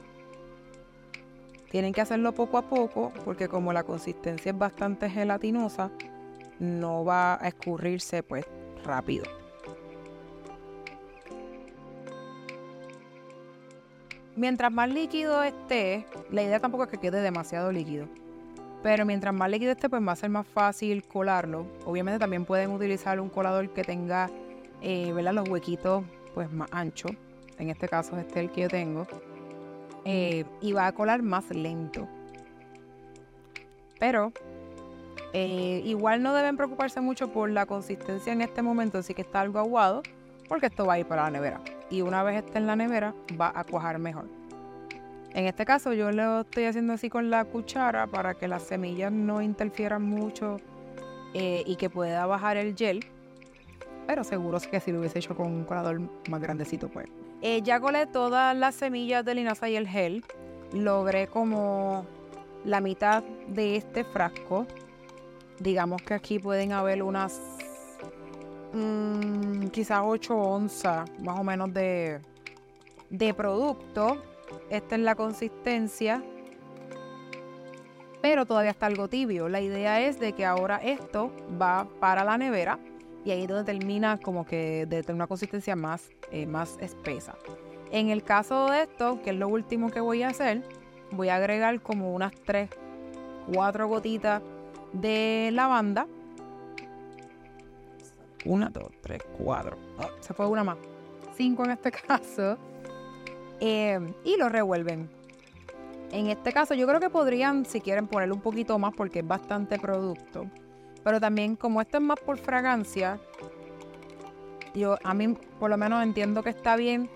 Tienen 1.70 1.92
que 1.92 2.02
hacerlo 2.02 2.32
poco 2.32 2.58
a 2.58 2.62
poco 2.62 3.12
porque 3.24 3.48
como 3.48 3.72
la 3.72 3.82
consistencia 3.82 4.52
es 4.52 4.58
bastante 4.58 5.08
gelatinosa, 5.08 5.90
no 6.58 7.04
va 7.04 7.42
a 7.42 7.48
escurrirse 7.48 8.22
pues 8.22 8.44
rápido. 8.84 9.41
Mientras 14.34 14.72
más 14.72 14.88
líquido 14.88 15.42
esté, 15.42 16.06
la 16.30 16.42
idea 16.42 16.58
tampoco 16.58 16.84
es 16.84 16.90
que 16.90 16.98
quede 16.98 17.20
demasiado 17.20 17.70
líquido. 17.70 18.06
Pero 18.82 19.04
mientras 19.04 19.34
más 19.34 19.50
líquido 19.50 19.72
esté, 19.72 19.88
pues 19.88 20.06
va 20.06 20.12
a 20.12 20.16
ser 20.16 20.30
más 20.30 20.46
fácil 20.46 21.04
colarlo. 21.04 21.66
Obviamente 21.84 22.18
también 22.18 22.44
pueden 22.44 22.70
utilizar 22.70 23.20
un 23.20 23.28
colador 23.28 23.68
que 23.70 23.84
tenga 23.84 24.30
eh, 24.80 25.12
los 25.12 25.48
huequitos 25.48 26.04
pues 26.34 26.50
más 26.50 26.68
anchos. 26.72 27.12
En 27.58 27.70
este 27.70 27.88
caso 27.88 28.16
este 28.16 28.40
es 28.40 28.46
el 28.46 28.50
que 28.50 28.62
yo 28.62 28.68
tengo 28.68 29.06
eh, 30.04 30.44
y 30.60 30.72
va 30.72 30.86
a 30.86 30.92
colar 30.92 31.22
más 31.22 31.50
lento. 31.50 32.08
Pero 34.00 34.32
eh, 35.32 35.82
igual 35.84 36.22
no 36.22 36.34
deben 36.34 36.56
preocuparse 36.56 37.00
mucho 37.00 37.32
por 37.32 37.50
la 37.50 37.66
consistencia 37.66 38.32
en 38.32 38.40
este 38.40 38.62
momento, 38.62 38.98
así 38.98 39.14
que 39.14 39.22
está 39.22 39.40
algo 39.40 39.58
aguado, 39.58 40.02
porque 40.48 40.66
esto 40.66 40.86
va 40.86 40.94
a 40.94 40.98
ir 40.98 41.06
para 41.06 41.22
la 41.22 41.30
nevera. 41.30 41.60
Y 41.92 42.00
una 42.00 42.22
vez 42.22 42.42
esté 42.42 42.56
en 42.56 42.66
la 42.66 42.74
nevera, 42.74 43.12
va 43.38 43.52
a 43.54 43.64
cuajar 43.64 43.98
mejor. 43.98 44.24
En 45.34 45.44
este 45.44 45.66
caso 45.66 45.92
yo 45.92 46.10
lo 46.10 46.40
estoy 46.40 46.64
haciendo 46.64 46.94
así 46.94 47.10
con 47.10 47.28
la 47.28 47.44
cuchara 47.44 48.06
para 48.06 48.32
que 48.32 48.48
las 48.48 48.62
semillas 48.62 49.12
no 49.12 49.42
interfieran 49.42 50.02
mucho 50.02 50.56
eh, 51.34 51.62
y 51.66 51.76
que 51.76 51.90
pueda 51.90 52.24
bajar 52.24 52.56
el 52.56 52.74
gel. 52.74 53.04
Pero 54.06 54.24
seguro 54.24 54.58
que 54.58 54.80
si 54.80 54.90
lo 54.90 55.00
hubiese 55.00 55.18
hecho 55.18 55.36
con 55.36 55.48
un 55.48 55.64
colador 55.64 56.00
más 56.30 56.40
grandecito, 56.40 56.88
pues 56.88 57.08
eh, 57.42 57.60
ya 57.60 57.78
colé 57.78 58.06
todas 58.06 58.56
las 58.56 58.74
semillas 58.74 59.22
de 59.22 59.34
linaza 59.34 59.68
y 59.68 59.76
el 59.76 59.86
gel. 59.86 60.24
Logré 60.72 61.26
como 61.26 62.06
la 62.64 62.80
mitad 62.80 63.22
de 63.48 63.76
este 63.76 64.02
frasco. 64.04 64.66
Digamos 65.58 66.00
que 66.00 66.14
aquí 66.14 66.38
pueden 66.38 66.72
haber 66.72 67.02
unas 67.02 67.38
mm, 68.72 69.68
quizás 69.68 70.02
8 70.04 70.36
onzas 70.36 71.10
más 71.20 71.38
o 71.38 71.44
menos 71.44 71.72
de, 71.72 72.20
de 73.10 73.34
producto. 73.34 74.22
Esta 74.70 74.96
es 74.96 75.00
la 75.00 75.14
consistencia. 75.14 76.22
Pero 78.20 78.46
todavía 78.46 78.70
está 78.70 78.86
algo 78.86 79.08
tibio. 79.08 79.48
La 79.48 79.60
idea 79.60 80.00
es 80.00 80.20
de 80.20 80.32
que 80.32 80.44
ahora 80.44 80.76
esto 80.76 81.32
va 81.60 81.88
para 82.00 82.24
la 82.24 82.38
nevera 82.38 82.78
y 83.24 83.30
ahí 83.30 83.42
es 83.42 83.48
donde 83.48 83.64
termina 83.64 84.18
como 84.18 84.44
que 84.44 84.86
de 84.86 85.02
tener 85.02 85.14
una 85.14 85.26
consistencia 85.26 85.76
más, 85.76 86.10
eh, 86.30 86.46
más 86.46 86.78
espesa. 86.80 87.34
En 87.90 88.08
el 88.08 88.22
caso 88.22 88.68
de 88.68 88.82
esto, 88.82 89.20
que 89.22 89.30
es 89.30 89.36
lo 89.36 89.48
último 89.48 89.90
que 89.90 90.00
voy 90.00 90.22
a 90.22 90.28
hacer, 90.28 90.62
voy 91.10 91.28
a 91.28 91.36
agregar 91.36 91.80
como 91.82 92.14
unas 92.14 92.32
3, 92.46 92.70
4 93.54 93.88
gotitas 93.88 94.42
de 94.92 95.50
lavanda. 95.52 96.06
Una, 98.44 98.68
dos, 98.68 98.90
tres, 99.00 99.22
cuatro. 99.38 99.76
Ah, 99.98 100.08
se 100.20 100.34
fue 100.34 100.46
una 100.46 100.64
más. 100.64 100.78
Cinco 101.36 101.64
en 101.64 101.72
este 101.72 101.92
caso. 102.08 102.58
Eh, 103.60 104.00
y 104.24 104.36
lo 104.36 104.48
revuelven. 104.48 105.08
En 106.10 106.26
este 106.28 106.52
caso, 106.52 106.74
yo 106.74 106.86
creo 106.86 107.00
que 107.00 107.08
podrían, 107.08 107.64
si 107.64 107.80
quieren, 107.80 108.06
ponerle 108.06 108.34
un 108.34 108.40
poquito 108.40 108.78
más 108.78 108.92
porque 108.94 109.20
es 109.20 109.26
bastante 109.26 109.78
producto. 109.78 110.46
Pero 111.02 111.20
también 111.20 111.56
como 111.56 111.80
esto 111.80 111.96
es 111.96 112.02
más 112.02 112.20
por 112.20 112.38
fragancia, 112.38 113.18
yo 114.74 114.96
a 115.02 115.14
mí 115.14 115.36
por 115.58 115.70
lo 115.70 115.76
menos 115.76 116.02
entiendo 116.02 116.42
que 116.42 116.50
está 116.50 116.76
bien, 116.76 117.08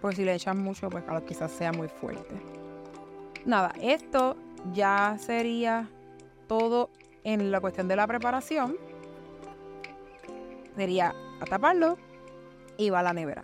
pues 0.00 0.16
si 0.16 0.24
le 0.24 0.34
echan 0.34 0.62
mucho, 0.62 0.88
pues 0.88 1.04
quizás 1.26 1.50
sea 1.50 1.72
muy 1.72 1.88
fuerte. 1.88 2.34
Nada, 3.44 3.72
esto 3.80 4.36
ya 4.72 5.16
sería 5.18 5.88
todo 6.46 6.90
en 7.24 7.50
la 7.50 7.60
cuestión 7.60 7.88
de 7.88 7.96
la 7.96 8.06
preparación. 8.06 8.76
Sería 10.78 11.12
a 11.40 11.44
taparlo 11.44 11.98
y 12.76 12.90
va 12.90 13.00
a 13.00 13.02
la 13.02 13.12
nevera. 13.12 13.42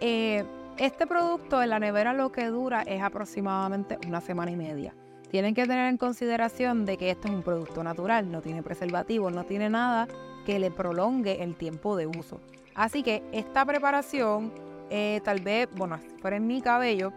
Eh, 0.00 0.44
este 0.78 1.04
producto 1.08 1.60
en 1.60 1.70
la 1.70 1.80
nevera 1.80 2.12
lo 2.12 2.30
que 2.30 2.46
dura 2.46 2.82
es 2.82 3.02
aproximadamente 3.02 3.98
una 4.06 4.20
semana 4.20 4.52
y 4.52 4.56
media. 4.56 4.94
Tienen 5.28 5.52
que 5.52 5.62
tener 5.62 5.88
en 5.88 5.96
consideración 5.96 6.84
de 6.84 6.96
que 6.96 7.10
esto 7.10 7.26
es 7.26 7.34
un 7.34 7.42
producto 7.42 7.82
natural, 7.82 8.30
no 8.30 8.40
tiene 8.40 8.62
preservativos, 8.62 9.32
no 9.32 9.42
tiene 9.42 9.68
nada 9.68 10.06
que 10.44 10.60
le 10.60 10.70
prolongue 10.70 11.42
el 11.42 11.56
tiempo 11.56 11.96
de 11.96 12.06
uso. 12.06 12.40
Así 12.76 13.02
que 13.02 13.24
esta 13.32 13.64
preparación, 13.64 14.52
eh, 14.88 15.20
tal 15.24 15.40
vez, 15.40 15.68
bueno, 15.74 15.98
si 15.98 16.16
fuera 16.20 16.36
en 16.36 16.46
mi 16.46 16.62
cabello, 16.62 17.12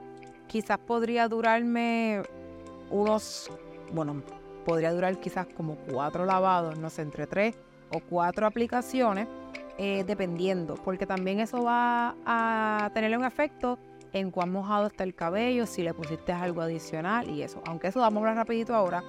quizás 0.47 0.79
podría 0.79 1.27
durarme 1.27 2.23
unos, 2.89 3.51
bueno, 3.93 4.23
podría 4.65 4.91
durar 4.91 5.19
quizás 5.19 5.45
como 5.45 5.75
cuatro 5.75 6.25
lavados, 6.25 6.79
no 6.79 6.89
sé, 6.89 7.03
entre 7.03 7.27
tres 7.27 7.55
o 7.91 7.99
cuatro 7.99 8.47
aplicaciones, 8.47 9.27
eh, 9.81 10.03
dependiendo, 10.05 10.75
porque 10.75 11.05
también 11.05 11.39
eso 11.39 11.63
va 11.63 12.13
a 12.25 12.91
tener 12.93 13.17
un 13.17 13.23
efecto 13.23 13.79
en 14.11 14.29
cuán 14.29 14.51
mojado 14.51 14.87
está 14.87 15.05
el 15.05 15.15
cabello, 15.15 15.65
si 15.65 15.83
le 15.83 15.93
pusiste 15.93 16.33
algo 16.33 16.61
adicional 16.61 17.29
y 17.29 17.43
eso. 17.43 17.61
Aunque 17.65 17.87
eso 17.87 18.01
vamos 18.01 18.17
a 18.17 18.19
hablar 18.19 18.35
rapidito 18.35 18.75
ahora. 18.75 19.01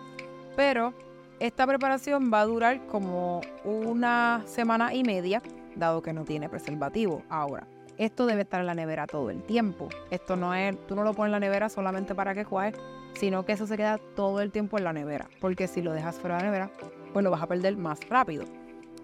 Pero 0.54 0.94
esta 1.40 1.66
preparación 1.66 2.30
va 2.32 2.42
a 2.42 2.46
durar 2.46 2.86
como 2.86 3.40
una 3.64 4.42
semana 4.46 4.94
y 4.94 5.02
media, 5.02 5.42
dado 5.74 6.02
que 6.02 6.12
no 6.12 6.22
tiene 6.22 6.48
preservativo. 6.48 7.24
Ahora, 7.28 7.66
esto 7.98 8.26
debe 8.26 8.42
estar 8.42 8.60
en 8.60 8.66
la 8.66 8.76
nevera 8.76 9.08
todo 9.08 9.30
el 9.30 9.42
tiempo. 9.42 9.88
Esto 10.12 10.36
no 10.36 10.54
es, 10.54 10.76
tú 10.86 10.94
no 10.94 11.02
lo 11.02 11.14
pones 11.14 11.30
en 11.30 11.32
la 11.32 11.40
nevera 11.40 11.68
solamente 11.68 12.14
para 12.14 12.32
que 12.32 12.44
cuaje, 12.44 12.74
sino 13.14 13.44
que 13.44 13.54
eso 13.54 13.66
se 13.66 13.76
queda 13.76 13.98
todo 14.14 14.40
el 14.40 14.52
tiempo 14.52 14.78
en 14.78 14.84
la 14.84 14.92
nevera. 14.92 15.28
Porque 15.40 15.66
si 15.66 15.82
lo 15.82 15.92
dejas 15.92 16.20
fuera 16.20 16.36
de 16.36 16.44
la 16.44 16.46
nevera, 16.46 16.70
pues 17.12 17.24
lo 17.24 17.32
vas 17.32 17.42
a 17.42 17.48
perder 17.48 17.76
más 17.76 18.08
rápido. 18.08 18.44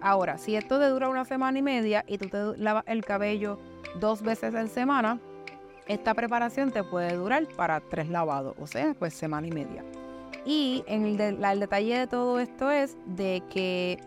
Ahora, 0.01 0.37
si 0.37 0.55
esto 0.55 0.79
te 0.79 0.85
dura 0.85 1.09
una 1.09 1.25
semana 1.25 1.57
y 1.57 1.61
media 1.61 2.03
y 2.07 2.17
tú 2.17 2.29
te 2.29 2.57
lavas 2.57 2.83
el 2.87 3.03
cabello 3.03 3.59
dos 3.99 4.21
veces 4.21 4.53
en 4.53 4.67
semana, 4.67 5.19
esta 5.87 6.13
preparación 6.13 6.71
te 6.71 6.83
puede 6.83 7.15
durar 7.15 7.47
para 7.55 7.79
tres 7.79 8.09
lavados, 8.09 8.55
o 8.59 8.67
sea, 8.67 8.93
pues 8.97 9.13
semana 9.13 9.47
y 9.47 9.51
media. 9.51 9.83
Y 10.45 10.83
en 10.87 11.19
el, 11.19 11.59
detalle 11.59 11.99
de 11.99 12.07
todo 12.07 12.39
esto 12.39 12.71
es 12.71 12.95
de 13.05 13.41
que 13.49 13.99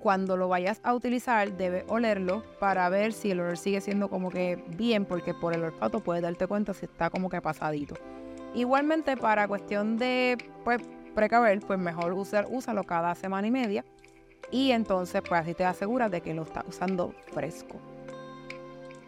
cuando 0.00 0.36
lo 0.36 0.48
vayas 0.48 0.80
a 0.82 0.94
utilizar 0.94 1.56
debes 1.56 1.84
olerlo 1.88 2.42
para 2.58 2.88
ver 2.88 3.12
si 3.12 3.30
el 3.30 3.40
olor 3.40 3.56
sigue 3.56 3.80
siendo 3.80 4.08
como 4.08 4.30
que 4.30 4.62
bien, 4.76 5.04
porque 5.04 5.34
por 5.34 5.54
el 5.54 5.62
olfato 5.62 6.00
puedes 6.00 6.22
darte 6.22 6.46
cuenta 6.46 6.74
si 6.74 6.86
está 6.86 7.10
como 7.10 7.28
que 7.28 7.40
pasadito. 7.40 7.94
Igualmente 8.54 9.16
para 9.16 9.46
cuestión 9.46 9.98
de 9.98 10.38
pues 10.64 10.82
precaver, 11.14 11.60
pues 11.60 11.78
mejor 11.78 12.12
usar, 12.12 12.46
úsalo 12.48 12.84
cada 12.84 13.14
semana 13.14 13.46
y 13.46 13.50
media 13.50 13.84
y 14.50 14.70
entonces 14.70 15.22
pues 15.26 15.40
así 15.40 15.54
te 15.54 15.64
aseguras 15.64 16.10
de 16.10 16.20
que 16.20 16.34
lo 16.34 16.42
estás 16.42 16.64
usando 16.68 17.14
fresco. 17.32 17.76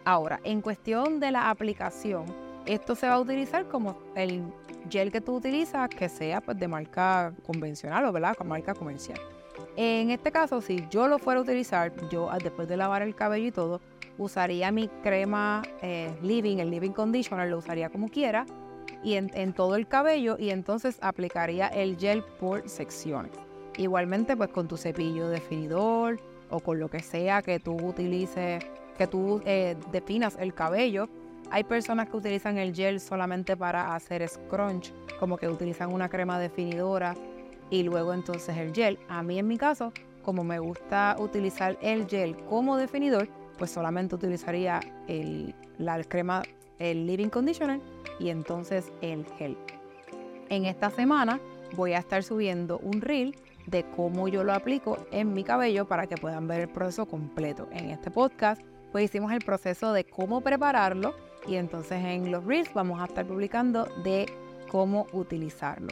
Ahora, 0.05 0.39
en 0.43 0.61
cuestión 0.61 1.19
de 1.19 1.31
la 1.31 1.49
aplicación, 1.49 2.25
esto 2.65 2.95
se 2.95 3.07
va 3.07 3.15
a 3.15 3.19
utilizar 3.19 3.67
como 3.67 3.97
el 4.15 4.43
gel 4.89 5.11
que 5.11 5.21
tú 5.21 5.35
utilizas, 5.35 5.89
que 5.89 6.09
sea 6.09 6.41
pues 6.41 6.57
de 6.57 6.67
marca 6.67 7.33
convencional 7.45 8.05
o 8.05 8.11
¿verdad? 8.11 8.37
marca 8.45 8.73
comercial. 8.73 9.19
En 9.75 10.11
este 10.11 10.31
caso, 10.31 10.61
si 10.61 10.87
yo 10.89 11.07
lo 11.07 11.19
fuera 11.19 11.39
a 11.39 11.43
utilizar, 11.43 11.93
yo 12.09 12.29
ah, 12.31 12.37
después 12.41 12.67
de 12.67 12.77
lavar 12.77 13.01
el 13.01 13.15
cabello 13.15 13.47
y 13.47 13.51
todo, 13.51 13.81
usaría 14.17 14.71
mi 14.71 14.87
crema 15.03 15.61
eh, 15.81 16.15
Living, 16.21 16.57
el 16.57 16.71
Living 16.71 16.91
Conditioner, 16.91 17.49
lo 17.49 17.57
usaría 17.57 17.89
como 17.89 18.09
quiera 18.09 18.45
y 19.03 19.15
en, 19.15 19.53
todo 19.53 19.75
el 19.75 19.87
cabello 19.87 20.37
y 20.39 20.49
entonces 20.49 20.97
aplicaría 21.01 21.67
el 21.67 21.97
gel 21.97 22.23
por 22.39 22.67
secciones. 22.67 23.31
Igualmente 23.77 24.35
pues 24.35 24.49
con 24.49 24.67
tu 24.67 24.75
cepillo 24.75 25.29
definidor 25.29 26.19
o 26.49 26.59
con 26.59 26.79
lo 26.79 26.89
que 26.89 26.99
sea 26.99 27.41
que 27.41 27.59
tú 27.59 27.75
utilices, 27.75 28.65
que 28.97 29.07
tú 29.07 29.41
eh, 29.45 29.75
definas 29.91 30.35
el 30.39 30.53
cabello. 30.53 31.07
Hay 31.51 31.63
personas 31.63 32.09
que 32.09 32.17
utilizan 32.17 32.57
el 32.57 32.73
gel 32.73 32.99
solamente 32.99 33.55
para 33.55 33.95
hacer 33.95 34.27
scrunch, 34.27 34.91
como 35.19 35.37
que 35.37 35.47
utilizan 35.47 35.93
una 35.93 36.09
crema 36.09 36.39
definidora 36.39 37.15
y 37.69 37.83
luego 37.83 38.13
entonces 38.13 38.57
el 38.57 38.73
gel. 38.73 38.97
A 39.07 39.21
mí 39.23 39.39
en 39.39 39.47
mi 39.47 39.57
caso, 39.57 39.93
como 40.23 40.43
me 40.43 40.59
gusta 40.59 41.15
utilizar 41.19 41.77
el 41.81 42.07
gel 42.07 42.35
como 42.49 42.77
definidor, 42.77 43.29
pues 43.57 43.71
solamente 43.71 44.15
utilizaría 44.15 44.79
el, 45.07 45.53
la 45.77 46.03
crema, 46.03 46.43
el 46.79 47.05
Living 47.05 47.29
Conditioner 47.29 47.79
y 48.19 48.29
entonces 48.29 48.91
el 49.01 49.25
gel. 49.37 49.57
En 50.49 50.65
esta 50.65 50.89
semana 50.89 51.39
voy 51.75 51.93
a 51.93 51.99
estar 51.99 52.23
subiendo 52.23 52.79
un 52.79 53.01
reel 53.01 53.35
de 53.67 53.83
cómo 53.95 54.27
yo 54.27 54.43
lo 54.43 54.53
aplico 54.53 54.97
en 55.11 55.33
mi 55.33 55.43
cabello 55.43 55.85
para 55.85 56.07
que 56.07 56.15
puedan 56.15 56.47
ver 56.47 56.61
el 56.61 56.69
proceso 56.69 57.05
completo. 57.05 57.67
En 57.71 57.91
este 57.91 58.09
podcast 58.09 58.61
pues 58.91 59.05
hicimos 59.05 59.31
el 59.31 59.39
proceso 59.39 59.93
de 59.93 60.05
cómo 60.05 60.41
prepararlo 60.41 61.13
y 61.47 61.55
entonces 61.55 62.03
en 62.03 62.31
los 62.31 62.43
reels 62.45 62.73
vamos 62.73 62.99
a 63.01 63.05
estar 63.05 63.25
publicando 63.25 63.85
de 64.03 64.25
cómo 64.69 65.07
utilizarlo. 65.13 65.89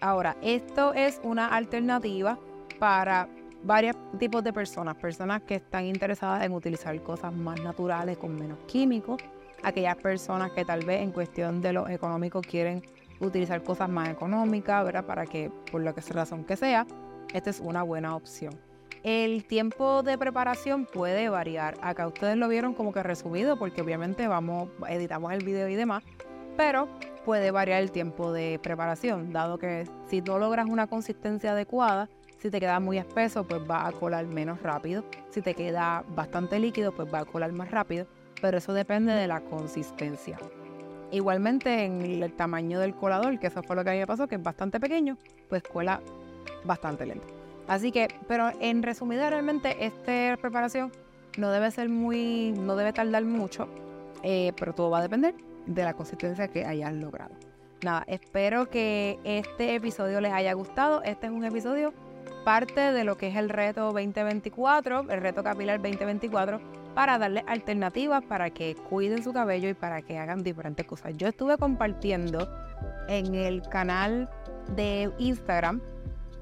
Ahora, 0.00 0.36
esto 0.42 0.92
es 0.92 1.20
una 1.22 1.48
alternativa 1.48 2.38
para 2.78 3.28
varios 3.62 3.96
tipos 4.18 4.44
de 4.44 4.52
personas, 4.52 4.96
personas 4.96 5.42
que 5.42 5.56
están 5.56 5.86
interesadas 5.86 6.44
en 6.44 6.52
utilizar 6.52 7.00
cosas 7.02 7.32
más 7.32 7.60
naturales 7.60 8.18
con 8.18 8.34
menos 8.38 8.58
químicos, 8.66 9.22
aquellas 9.62 9.96
personas 9.96 10.52
que 10.52 10.64
tal 10.64 10.84
vez 10.84 11.00
en 11.00 11.10
cuestión 11.10 11.62
de 11.62 11.72
lo 11.72 11.88
económico 11.88 12.42
quieren 12.42 12.82
utilizar 13.20 13.62
cosas 13.62 13.88
más 13.88 14.10
económicas, 14.10 14.84
¿verdad? 14.84 15.04
Para 15.06 15.24
que 15.24 15.50
por 15.70 15.80
lo 15.80 15.94
que 15.94 16.02
razón 16.12 16.44
que 16.44 16.56
sea, 16.56 16.86
esta 17.32 17.50
es 17.50 17.60
una 17.60 17.82
buena 17.82 18.16
opción. 18.16 18.54
El 19.02 19.44
tiempo 19.44 20.02
de 20.02 20.16
preparación 20.16 20.86
puede 20.86 21.28
variar. 21.28 21.76
Acá 21.82 22.06
ustedes 22.06 22.36
lo 22.36 22.48
vieron 22.48 22.74
como 22.74 22.92
que 22.92 23.02
resumido 23.02 23.58
porque 23.58 23.82
obviamente 23.82 24.26
vamos, 24.28 24.70
editamos 24.88 25.32
el 25.32 25.44
video 25.44 25.68
y 25.68 25.74
demás, 25.74 26.02
pero 26.56 26.88
puede 27.24 27.50
variar 27.50 27.82
el 27.82 27.90
tiempo 27.90 28.32
de 28.32 28.58
preparación, 28.62 29.32
dado 29.32 29.58
que 29.58 29.86
si 30.08 30.22
no 30.22 30.38
logras 30.38 30.66
una 30.68 30.86
consistencia 30.86 31.52
adecuada, 31.52 32.08
si 32.44 32.50
te 32.50 32.60
queda 32.60 32.78
muy 32.78 32.98
espeso, 32.98 33.44
pues 33.44 33.62
va 33.62 33.86
a 33.86 33.92
colar 33.92 34.26
menos 34.26 34.60
rápido. 34.60 35.02
Si 35.30 35.40
te 35.40 35.54
queda 35.54 36.04
bastante 36.14 36.58
líquido, 36.58 36.92
pues 36.92 37.08
va 37.12 37.20
a 37.20 37.24
colar 37.24 37.52
más 37.52 37.70
rápido. 37.70 38.06
Pero 38.42 38.58
eso 38.58 38.74
depende 38.74 39.14
de 39.14 39.26
la 39.26 39.40
consistencia. 39.40 40.38
Igualmente 41.10 41.84
en 41.84 42.02
el 42.02 42.32
tamaño 42.34 42.80
del 42.80 42.94
colador, 42.94 43.38
que 43.38 43.46
eso 43.46 43.62
fue 43.62 43.76
lo 43.76 43.82
que 43.82 43.90
a 43.90 43.92
mí 43.94 44.00
me 44.00 44.06
pasó, 44.06 44.28
que 44.28 44.34
es 44.34 44.42
bastante 44.42 44.78
pequeño, 44.78 45.16
pues 45.48 45.62
cuela 45.62 46.02
bastante 46.64 47.06
lento. 47.06 47.26
Así 47.66 47.92
que, 47.92 48.08
pero 48.28 48.50
en 48.60 48.82
resumida 48.82 49.30
realmente 49.30 49.84
esta 49.84 50.36
preparación 50.40 50.92
no 51.38 51.50
debe 51.50 51.70
ser 51.70 51.88
muy, 51.88 52.52
no 52.52 52.76
debe 52.76 52.92
tardar 52.92 53.24
mucho, 53.24 53.68
eh, 54.22 54.52
pero 54.58 54.74
todo 54.74 54.90
va 54.90 54.98
a 54.98 55.02
depender 55.02 55.34
de 55.66 55.82
la 55.82 55.94
consistencia 55.94 56.48
que 56.48 56.64
hayas 56.64 56.92
logrado. 56.92 57.34
Nada, 57.82 58.04
espero 58.06 58.70
que 58.70 59.18
este 59.24 59.74
episodio 59.74 60.20
les 60.20 60.32
haya 60.32 60.52
gustado. 60.54 61.02
Este 61.02 61.26
es 61.26 61.32
un 61.32 61.44
episodio 61.44 61.92
parte 62.44 62.92
de 62.92 63.04
lo 63.04 63.16
que 63.16 63.28
es 63.28 63.36
el 63.36 63.48
reto 63.48 63.92
2024, 63.92 65.10
el 65.10 65.20
reto 65.20 65.42
capilar 65.42 65.80
2024, 65.80 66.60
para 66.94 67.18
darle 67.18 67.44
alternativas 67.46 68.22
para 68.24 68.50
que 68.50 68.76
cuiden 68.88 69.24
su 69.24 69.32
cabello 69.32 69.68
y 69.68 69.74
para 69.74 70.02
que 70.02 70.18
hagan 70.18 70.42
diferentes 70.42 70.86
cosas. 70.86 71.14
Yo 71.16 71.26
estuve 71.28 71.58
compartiendo 71.58 72.48
en 73.08 73.34
el 73.34 73.62
canal 73.62 74.30
de 74.76 75.10
Instagram, 75.18 75.80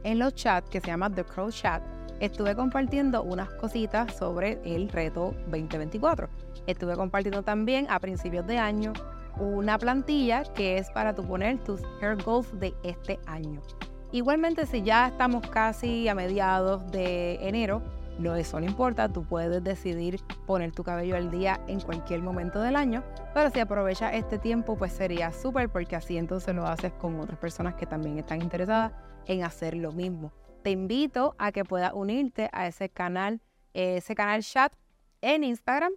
en 0.05 0.19
los 0.19 0.35
chats 0.35 0.69
que 0.69 0.81
se 0.81 0.89
llama 0.89 1.11
The 1.11 1.25
Crow 1.25 1.51
Chat, 1.51 1.83
estuve 2.21 2.55
compartiendo 2.55 3.23
unas 3.23 3.51
cositas 3.55 4.15
sobre 4.17 4.61
el 4.65 4.89
reto 4.89 5.35
2024. 5.49 6.29
Estuve 6.67 6.97
compartiendo 6.97 7.43
también 7.43 7.87
a 7.91 7.99
principios 7.99 8.47
de 8.47 8.59
año 8.59 8.93
una 9.39 9.79
plantilla 9.79 10.43
que 10.55 10.79
es 10.79 10.91
para 10.91 11.15
tu 11.15 11.27
poner 11.27 11.59
tus 11.65 11.81
hair 12.01 12.23
goals 12.23 12.49
de 12.61 12.75
este 12.83 13.19
año. 13.27 13.61
Igualmente, 14.13 14.67
si 14.67 14.83
ya 14.83 15.09
estamos 15.09 15.49
casi 15.49 16.07
a 16.09 16.15
mediados 16.15 16.91
de 16.93 17.37
enero, 17.47 17.83
no, 18.19 18.37
eso 18.37 18.61
no 18.61 18.67
importa, 18.67 19.09
tú 19.09 19.25
puedes 19.25 19.63
decidir 19.65 20.21
poner 20.47 20.73
tu 20.73 20.85
cabello 20.85 21.17
al 21.17 21.31
día 21.31 21.61
en 21.67 21.81
cualquier 21.81 22.21
momento 22.21 22.61
del 22.61 22.77
año, 22.77 23.03
pero 23.35 23.51
si 23.51 23.61
aprovechas 23.61 24.15
este 24.15 24.39
tiempo, 24.39 24.77
pues 24.77 24.93
sería 24.93 25.33
súper 25.33 25.69
porque 25.71 25.97
así 25.97 26.17
entonces 26.17 26.55
lo 26.55 26.67
haces 26.67 26.93
con 26.93 27.19
otras 27.21 27.39
personas 27.39 27.75
que 27.75 27.87
también 27.87 28.19
están 28.19 28.43
interesadas 28.43 28.93
en 29.27 29.45
hacer 29.45 29.75
lo 29.75 29.93
mismo. 29.93 30.33
Te 30.63 30.71
invito 30.71 31.35
a 31.39 31.53
que 31.53 31.65
puedas 31.65 31.93
unirte 31.95 32.49
a 32.53 32.67
ese 32.67 32.89
canal, 32.89 33.41
ese 33.73 34.15
canal 34.15 34.43
chat 34.43 34.73
en 35.21 35.45
Instagram, 35.45 35.93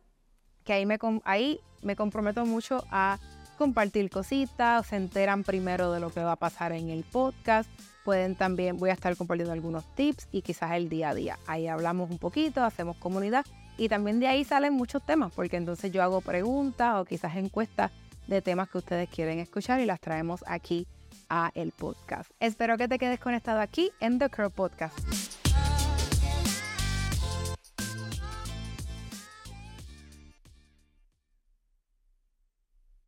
que 0.64 0.74
ahí 0.74 0.86
me, 0.86 0.98
ahí 1.24 1.60
me 1.84 1.96
comprometo 1.96 2.46
mucho 2.46 2.84
a 2.90 3.20
compartir 3.58 4.10
cositas, 4.10 4.88
se 4.88 4.96
enteran 4.96 5.44
primero 5.44 5.92
de 5.92 6.00
lo 6.00 6.10
que 6.10 6.24
va 6.24 6.34
a 6.34 6.38
pasar 6.38 6.72
en 6.72 6.90
el 6.90 7.04
podcast 7.04 7.70
Pueden 8.06 8.36
también, 8.36 8.78
voy 8.78 8.92
a 8.92 8.94
estar 8.94 9.18
compartiendo 9.18 9.52
algunos 9.52 9.84
tips 9.96 10.28
y 10.32 10.44
quizás 10.44 10.74
el 10.74 10.90
día 10.90 11.10
a 11.10 11.16
día. 11.16 11.40
Ahí 11.48 11.68
hablamos 11.68 12.12
un 12.12 12.20
poquito, 12.20 12.64
hacemos 12.64 12.98
comunidad 12.98 13.44
y 13.78 13.90
también 13.90 14.20
de 14.20 14.28
ahí 14.28 14.44
salen 14.44 14.74
muchos 14.74 15.04
temas, 15.04 15.34
porque 15.34 15.58
entonces 15.58 15.92
yo 15.92 16.04
hago 16.04 16.22
preguntas 16.22 16.98
o 16.98 17.06
quizás 17.06 17.36
encuestas 17.36 17.92
de 18.28 18.44
temas 18.44 18.70
que 18.70 18.78
ustedes 18.78 19.10
quieren 19.10 19.40
escuchar 19.40 19.80
y 19.80 19.86
las 19.86 20.00
traemos 20.00 20.44
aquí 20.46 20.86
a 21.30 21.52
el 21.56 21.72
podcast. 21.72 22.30
Espero 22.40 22.78
que 22.78 22.88
te 22.88 23.00
quedes 23.00 23.20
conectado 23.20 23.60
aquí 23.60 23.92
en 24.00 24.20
The 24.20 24.30
Curl 24.30 24.52
Podcast. 24.52 25.45